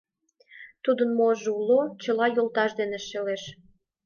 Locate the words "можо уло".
1.19-1.81